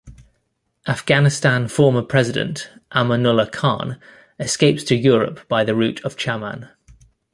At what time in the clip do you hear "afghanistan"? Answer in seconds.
0.87-1.67